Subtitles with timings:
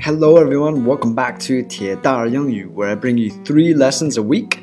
[0.00, 0.84] Hello, everyone.
[0.84, 4.58] Welcome back to 铁大儿英语, where I bring you three lessons a week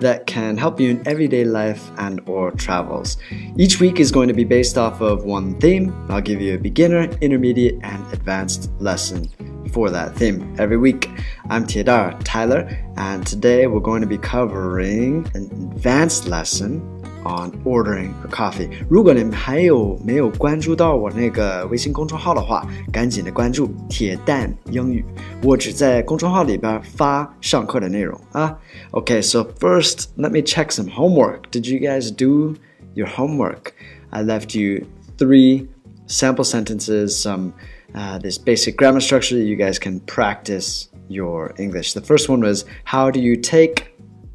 [0.00, 3.16] that can help you in everyday life and or travels.
[3.56, 5.92] Each week is going to be based off of one theme.
[6.08, 9.28] I'll give you a beginner, intermediate, and advanced lesson
[9.72, 11.08] for that theme every week.
[11.50, 18.10] I'm Tiedar Tyler, and today we're going to be covering an advanced lesson on ordering
[18.24, 18.68] a coffee。
[18.88, 25.04] 如果你们还有没有关注到我那个微信公众号的话，赶紧的关注“铁蛋英语”，
[25.42, 28.58] 我只在公众号里边发上课的内容啊。
[28.92, 31.50] Okay, so first let me check some homework.
[31.50, 32.56] Did you guys do
[32.94, 33.72] your homework?
[34.10, 34.86] I left you
[35.16, 35.68] three
[36.06, 37.52] sample sentences, some
[37.94, 41.94] uh, this basic grammar structure that you guys can practice your English.
[41.94, 43.86] The first one was how do you take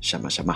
[0.01, 0.55] 什么什么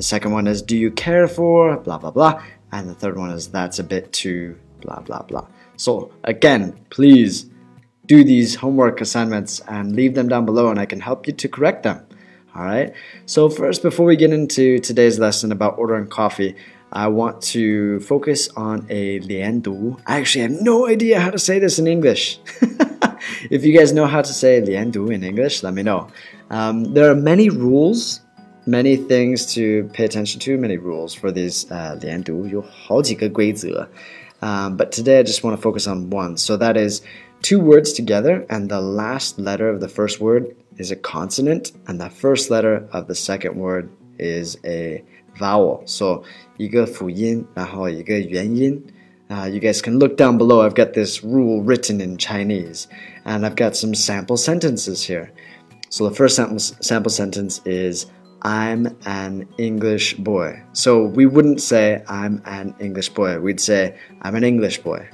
[0.00, 2.42] The second one is do you care for blah blah blah.
[2.72, 5.46] And the third one is that's a bit too blah blah blah.
[5.76, 7.50] So again, please
[8.06, 11.48] do these homework assignments and leave them down below and I can help you to
[11.50, 12.00] correct them.
[12.56, 12.94] All right.
[13.26, 16.56] So first before we get into today's lesson about ordering coffee,
[16.90, 20.00] I want to focus on a liandu.
[20.06, 22.40] I actually have no idea how to say this in English.
[23.50, 26.08] if you guys know how to say liandu in English, let me know.
[26.48, 28.22] Um, there are many rules
[28.69, 33.87] many things to pay attention to, many rules for these uh, 连读有好几个规则.
[34.41, 36.37] Um, but today I just want to focus on one.
[36.37, 37.01] So that is
[37.41, 41.99] two words together, and the last letter of the first word is a consonant, and
[41.99, 45.03] the first letter of the second word is a
[45.39, 45.83] vowel.
[45.85, 46.23] So
[46.57, 48.83] 一个辅音，然后一个元音。
[49.29, 50.61] uh, you guys can look down below.
[50.61, 52.87] I've got this rule written in Chinese,
[53.25, 55.31] and I've got some sample sentences here.
[55.89, 58.05] So the first sample sentence is
[58.42, 60.62] I'm an English boy.
[60.72, 63.38] So we wouldn't say I'm an English boy.
[63.40, 65.08] We'd say I'm an English boy.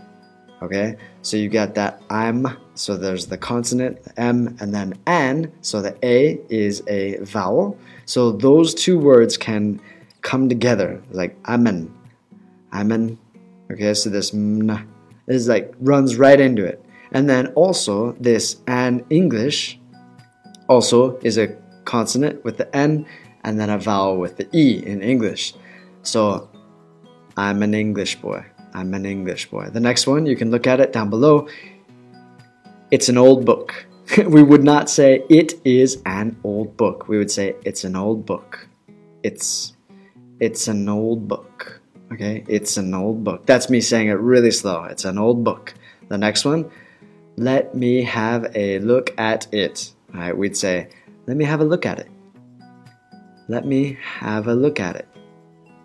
[0.62, 0.96] Okay?
[1.22, 5.96] So you got that I'm, so there's the consonant M and then an, so the
[6.02, 7.78] A is a vowel.
[8.04, 9.80] So those two words can
[10.22, 11.92] come together, like I'm an,
[12.72, 13.18] I'm an.
[13.70, 14.88] Okay, so this m
[15.26, 16.84] is like runs right into it.
[17.12, 19.80] And then also this an English
[20.68, 21.48] also is a
[21.86, 23.06] consonant with the N
[23.42, 25.54] and then a vowel with the E in English.
[26.02, 26.50] So
[27.36, 28.44] I'm an English boy.
[28.74, 29.70] I'm an English boy.
[29.70, 31.48] The next one, you can look at it down below.
[32.90, 33.86] It's an old book.
[34.18, 37.08] we would not say it is an old book.
[37.08, 38.68] We would say it's an old book.
[39.22, 39.74] It's
[40.38, 41.80] it's an old book.
[42.12, 42.44] Okay?
[42.48, 43.46] It's an old book.
[43.46, 44.84] That's me saying it really slow.
[44.84, 45.74] It's an old book.
[46.08, 46.70] The next one,
[47.36, 49.92] let me have a look at it.
[50.14, 50.88] All right, we'd say
[51.27, 52.09] let me have a look at it.
[53.47, 55.07] Let me have a look at it.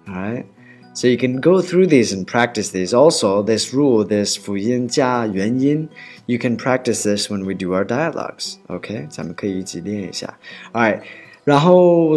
[0.09, 0.47] Alright?
[0.95, 2.95] So you can go through these and practice these.
[2.95, 5.89] Also, this rule, this 辅音加元音,
[6.27, 8.57] you can practice this when we do our dialogues.
[8.69, 9.07] Okay?
[9.11, 10.39] 咱们可以一起练一下.
[10.73, 11.03] Alright.
[11.45, 12.17] 然后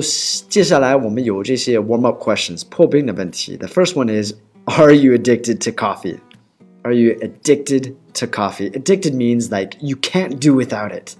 [0.49, 3.57] 接下来我们有这些 warm up questions 破冰的问题.
[3.57, 4.33] The first one is
[4.65, 6.19] Are you addicted to coffee?
[6.83, 8.71] Are you addicted to coffee?
[8.71, 11.15] Addicted means like you can't do without it.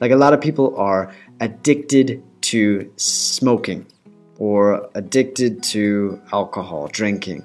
[0.00, 3.86] Like a lot of people are addicted to smoking
[4.38, 7.44] or addicted to alcohol, drinking.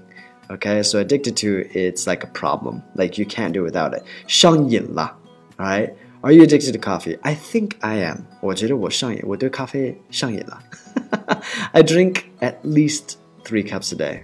[0.49, 2.81] Okay, so addicted to it's like a problem.
[2.95, 4.03] Like you can't do without it.
[4.27, 5.15] 上瘾了,
[5.59, 5.93] alright?
[6.21, 7.17] Are you addicted to coffee?
[7.21, 8.25] I think I am.
[8.41, 10.63] 我 觉得我上瘾，我对咖啡上瘾了。
[11.73, 14.21] I drink at least three cups a day.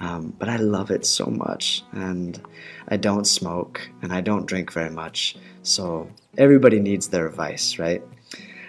[0.00, 2.40] Um, but I love it so much, and
[2.88, 5.36] I don't smoke and I don't drink very much.
[5.62, 8.02] So everybody needs their advice, right?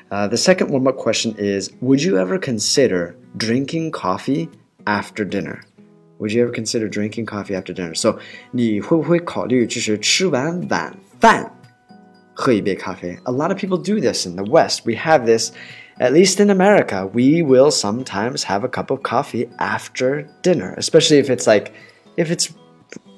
[0.09, 4.49] Uh, the second warm up question is Would you ever consider drinking coffee
[4.85, 5.63] after dinner?
[6.19, 7.93] Would you ever consider drinking coffee after dinner?
[7.93, 8.19] So,
[8.51, 11.51] 你会不会考虑就是吃完晚饭
[12.41, 13.17] 喝一杯咖啡?
[13.23, 14.85] A lot of people do this in the West.
[14.85, 15.51] We have this,
[15.99, 17.09] at least in America.
[17.13, 21.73] We will sometimes have a cup of coffee after dinner, especially if it's like,
[22.15, 22.53] if it's,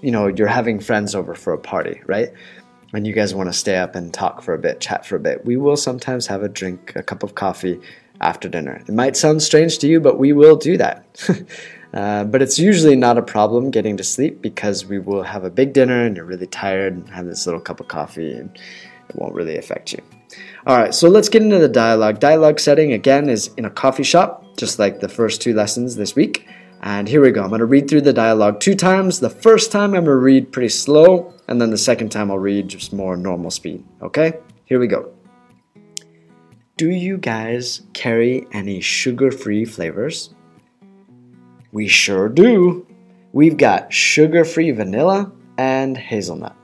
[0.02, 2.30] you know, you're having friends over for a party, right?
[2.94, 5.20] and you guys want to stay up and talk for a bit, chat for a
[5.20, 7.80] bit, we will sometimes have a drink, a cup of coffee
[8.22, 8.82] after dinner.
[8.88, 11.06] It might sound strange to you, but we will do that.
[11.94, 15.50] uh, but it's usually not a problem getting to sleep because we will have a
[15.50, 18.58] big dinner and you're really tired and have this little cup of coffee and
[19.09, 20.01] it won't really affect you.
[20.67, 22.21] All right, so let's get into the dialogue.
[22.21, 26.17] Dialogue setting again is in a coffee shop, just like the first two lessons this
[26.17, 26.49] week.
[26.83, 27.43] And here we go.
[27.43, 29.21] I'm going to read through the dialogue two times.
[29.21, 32.39] The first time I'm going to read pretty slow, and then the second time I'll
[32.39, 33.85] read just more normal speed.
[34.03, 34.35] Okay?
[34.67, 35.13] Here we go.
[36.77, 40.35] Do you guys carry any sugar free flavors?
[41.73, 42.87] We sure do.
[43.33, 46.57] We've got sugar free vanilla and hazelnut.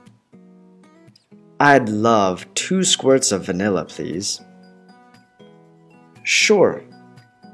[1.61, 4.41] I'd love two squirts of vanilla, please.
[6.23, 6.81] Sure.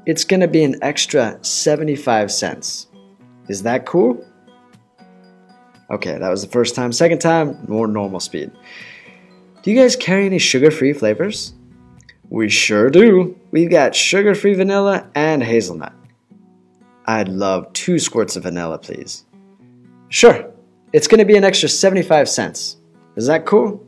[0.06, 2.86] It's going to be an extra 75 cents.
[3.50, 4.24] Is that cool?
[5.90, 6.90] Okay, that was the first time.
[6.90, 8.50] Second time, more normal speed.
[9.62, 11.52] Do you guys carry any sugar free flavors?
[12.30, 13.38] We sure do.
[13.50, 15.92] We've got sugar free vanilla and hazelnut.
[17.04, 19.26] I'd love two squirts of vanilla, please.
[20.08, 20.50] Sure,
[20.94, 22.78] it's going to be an extra 75 cents.
[23.14, 23.84] Is that cool?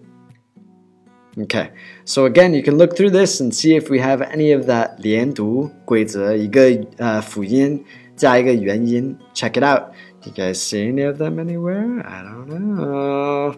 [1.39, 1.71] Okay,
[2.05, 4.97] so again, you can look through this and see if we have any of that
[4.99, 6.61] 连读规则，一个
[6.97, 7.83] 呃辅音
[8.15, 9.17] 加一个元音.
[9.33, 9.91] Check it out.
[10.23, 12.01] You guys see any of them anywhere?
[12.07, 13.55] I don't know.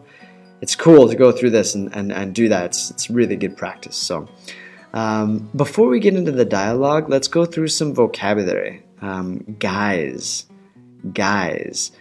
[0.60, 2.66] It's cool to go through this and, and, and do that.
[2.66, 3.96] It's, it's really good practice.
[3.96, 4.28] So,
[4.96, 8.82] um, before we get into the dialogue, let's go through some vocabulary.
[9.02, 10.48] Um, guys,
[11.14, 11.92] guys.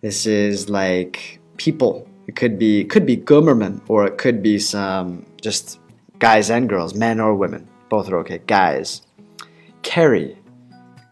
[0.00, 2.08] This is like people.
[2.26, 5.78] It could be could be Gummerman or it could be some just
[6.18, 7.66] guys and girls, men or women.
[7.88, 8.40] Both are okay.
[8.46, 9.02] Guys.
[9.82, 10.36] Carry.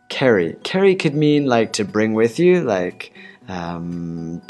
[0.08, 0.56] Carry.
[0.62, 3.12] Carry could mean like to bring with you, like
[3.49, 4.43] um,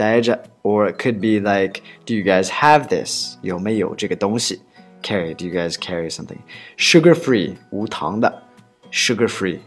[0.63, 3.39] or it could be like, do you guys have this?
[3.43, 4.61] 有没有这个东西?
[5.03, 5.35] Carry.
[5.35, 6.39] Do you guys carry something?
[6.77, 7.57] Sugar free.
[7.71, 8.43] 无糖的.
[8.91, 9.61] Sugar free.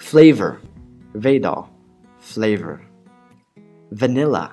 [0.00, 0.56] Flavor.
[1.12, 1.68] 味道.
[2.20, 2.78] Flavor
[3.90, 4.50] vanilla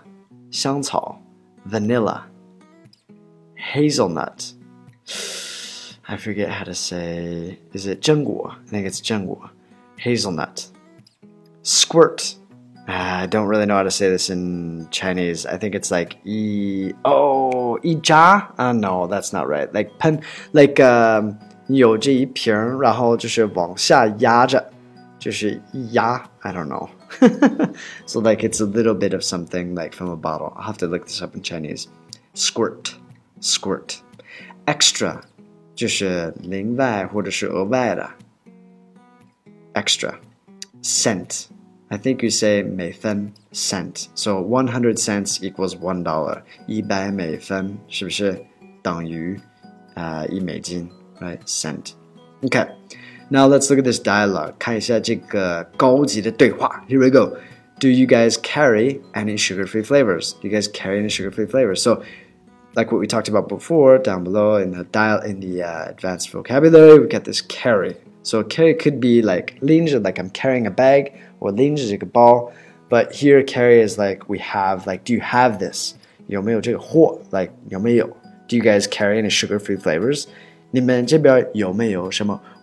[0.52, 1.20] 香草
[1.70, 2.24] vanilla
[3.56, 4.54] hazelnut
[6.08, 9.50] I forget how to say is it 榛果 I think it's 榛果
[9.98, 10.66] hazelnut
[11.64, 12.36] squirt
[12.88, 15.48] uh, I don't really know how to say this in Chinese.
[15.48, 18.52] I think it's like e oh e jia.
[18.60, 19.74] Uh, no, that's not right.
[19.74, 20.22] Like pen
[20.54, 24.69] like um 有这一瓶，然后就是往下压着，
[25.20, 26.30] 就是一压。
[26.42, 26.90] I don't know.
[28.06, 30.54] so like it's a little bit of something like from a bottle.
[30.56, 31.88] I'll have to look this up in Chinese.
[32.34, 32.94] Squirt,
[33.42, 33.98] squirt.
[34.66, 35.22] Extra
[35.76, 38.10] 就是另外或者是额外的。
[39.74, 40.16] Extra.
[40.82, 41.46] Cent.
[41.90, 44.08] I think you say 每分 cent.
[44.16, 46.42] So 100 cents equals one dollar.
[46.68, 48.44] 一百美分是不是
[48.82, 49.40] 等于
[49.96, 50.90] 呃一美金？
[51.20, 51.40] Right?
[51.46, 51.92] Cent.
[52.42, 52.68] Okay.
[53.30, 54.54] Now let's look at this dialogue.
[54.60, 56.84] 看一下这个高级的对话.
[56.88, 57.38] Here we go.
[57.80, 60.34] Do you guys carry any sugar-free flavors?
[60.42, 61.82] Do you guys carry any sugar-free flavors?
[61.82, 62.04] So,
[62.76, 66.30] like what we talked about before, down below in the dial in the uh, advanced
[66.32, 67.96] vocabulary, we get this carry.
[68.24, 72.52] So carry could be like 拎着, like I'm carrying a bag, or 拎着这个包.
[72.90, 75.96] But here carry is like we have, like do you have this?
[76.28, 77.20] 有没有这个货?
[77.32, 78.08] Like 有没有?
[78.48, 80.26] Do you guys carry any sugar-free flavors?
[80.72, 82.59] 你们这边有没有什么无糖的味道。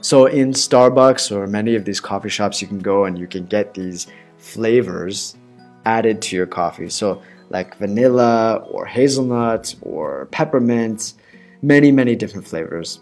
[0.00, 3.46] so in Starbucks or many of these coffee shops, you can go and you can
[3.46, 4.06] get these
[4.38, 5.36] flavors
[5.84, 6.88] added to your coffee.
[6.88, 11.14] So like vanilla or hazelnut or peppermint,
[11.62, 13.00] many many different flavors,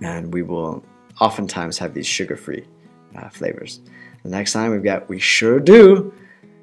[0.00, 0.82] and we will
[1.20, 2.64] oftentimes have these sugar-free
[3.16, 3.80] uh, flavors.
[4.22, 6.12] The next time we've got we sure do.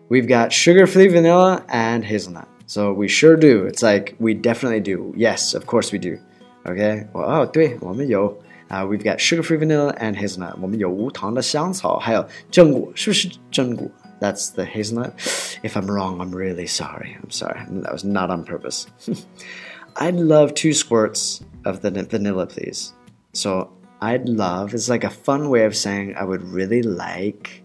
[0.10, 2.48] We've got sugar-free vanilla and hazelnut.
[2.66, 3.66] So we sure do.
[3.66, 5.14] It's like we definitely do.
[5.16, 6.20] Yes, of course we do.
[6.65, 10.55] Okay，我哦，对，我们有啊、uh,，We've got sugar-free vanilla and hazelnut。
[10.61, 13.91] 我们有无糖的香草，还有榛果，是不是榛果？
[14.21, 15.13] That's the hazelnut.
[15.63, 17.17] If I'm wrong, I'm really sorry.
[17.23, 17.61] I'm sorry.
[17.83, 18.87] That was not on purpose.
[19.97, 22.93] I'd love two squirts of the vanilla, please.
[23.33, 23.69] So
[24.01, 27.63] I'd love is like a fun way of saying I would really like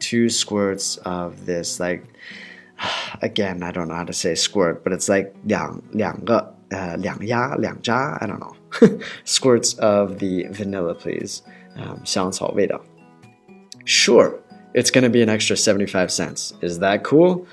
[0.00, 1.78] two squirts of this.
[1.78, 2.02] Like
[3.22, 8.38] again, I don't know how to say squirt, but it's like 两两个uh, 两压两扎 I don't
[8.38, 8.54] know
[9.24, 11.42] squirts of the vanilla please
[11.76, 12.80] um, 香草味道
[13.84, 14.34] sure
[14.72, 17.44] it's gonna be an extra 75 cents is that cool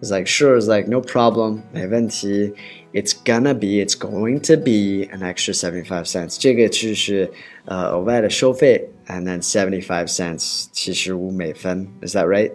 [0.00, 2.52] it's like sure it's like no problem 没问题
[2.92, 7.30] it's gonna be it's going to be an extra 75 cents 这个就是
[7.64, 12.52] 呃额外的收费 and then 75 cents 七十五美分 is that right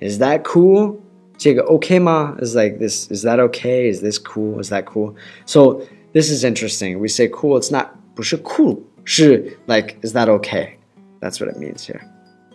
[0.00, 1.00] is that cool
[1.38, 2.36] 这个 OK 吗?
[2.40, 3.10] Is like this.
[3.10, 3.88] Is that okay?
[3.88, 4.60] Is this cool?
[4.60, 5.16] Is that cool?
[5.46, 5.82] So
[6.12, 6.98] this is interesting.
[7.00, 7.58] We say cool.
[7.58, 8.82] It's not 不是 cool.
[9.04, 10.76] 是 like is that okay?
[11.20, 12.02] That's what it means here.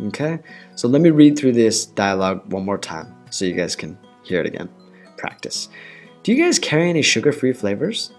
[0.07, 0.39] Okay.
[0.75, 4.39] So let me read through this dialogue one more time so you guys can hear
[4.41, 4.69] it again.
[5.17, 5.69] Practice.
[6.23, 8.11] Do you guys carry any sugar-free flavors?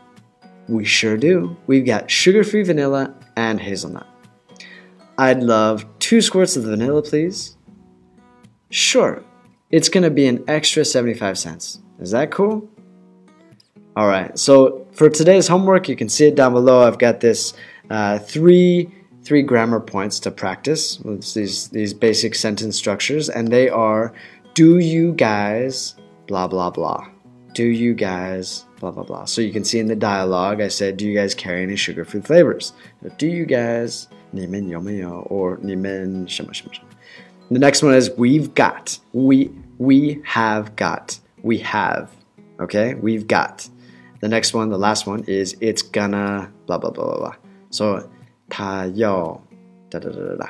[0.68, 1.56] We sure do.
[1.66, 4.06] We've got sugar-free vanilla and hazelnut.
[5.18, 7.56] I'd love two squirts of the vanilla, please.
[8.70, 9.22] Sure,
[9.70, 11.80] it's going to be an extra 75 cents.
[11.98, 12.68] Is that cool?
[13.96, 16.86] All right, so for today's homework, you can see it down below.
[16.86, 17.54] I've got this
[17.90, 23.70] uh, three three grammar points to practice with these these basic sentence structures, and they
[23.70, 24.12] are:
[24.52, 25.94] Do you guys
[26.26, 27.08] blah blah blah?
[27.54, 29.24] Do you guys blah blah blah?
[29.24, 32.04] So you can see in the dialogue, I said, Do you guys carry any sugar
[32.04, 32.74] free flavors?
[33.16, 36.86] Do you guys 你们有没有 or 你们什么什么什么
[37.48, 38.98] The next one is we've got.
[39.12, 41.18] We we have got.
[41.42, 42.08] We have.
[42.58, 43.68] Okay, we've got.
[44.20, 47.34] The next one, the last one is it's gonna blah blah blah blah blah.
[47.70, 48.08] So
[48.48, 49.40] 它要
[49.90, 50.48] da da da da da.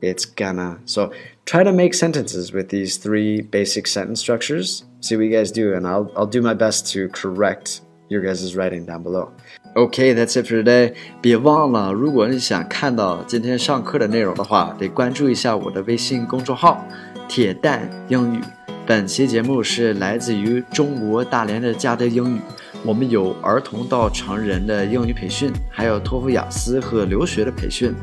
[0.00, 0.78] It's gonna.
[0.86, 1.12] So
[1.44, 4.84] try to make sentences with these three basic sentence structures.
[5.00, 8.56] See what you guys do, and I'll I'll do my best to correct your guys'
[8.56, 9.30] writing down below.
[9.76, 10.94] Okay, that's it for today.
[11.20, 16.84] 别忘了，如果你想看到今天上课的内容的话，得关注一下我的微信公众号“
[17.28, 18.40] 铁蛋英语”。
[18.87, 22.39] 本期节目是来自于中国大连的嘉德英语。
[22.85, 27.93] 我们有儿童到成人的英语培训，还有托福、雅思和留学的培训。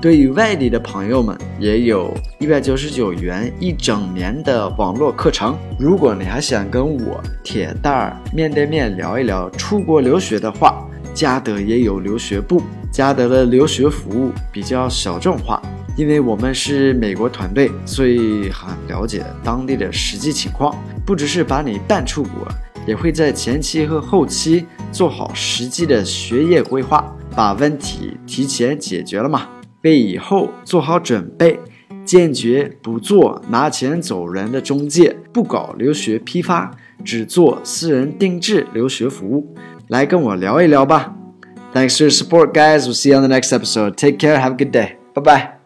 [0.00, 5.58] 对于外地的朋友们，也有一百九十九元一整年的网络课程。
[5.78, 10.82] 如果你还想跟我铁蛋儿面对面聊一聊出国留学的话，
[11.12, 12.62] 嘉德也有留学部。
[12.90, 15.60] 嘉德的留学服务比较小众化，
[16.00, 20.74] 因为我们是美国团队，所以很了解当地的实际情况。
[21.04, 22.48] 不只是把你淡出国，
[22.86, 29.46] 也会在前期和后期做好实际的学业规划，把问题提前解决了嘛。
[29.82, 31.60] 为以后做好准备，
[32.02, 36.70] 坚决不做拿钱走人的中介，不搞留学批发，
[37.04, 39.54] 只做私人定制留学服务。
[39.88, 41.14] 来跟我聊一聊吧。
[41.74, 42.86] Thanks for your support, guys.
[42.86, 43.96] We'll see you on the next episode.
[43.96, 44.40] Take care.
[44.40, 44.92] Have a good day.
[45.12, 45.59] Bye bye.